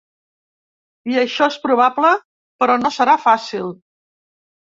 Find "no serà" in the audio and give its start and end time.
2.85-3.17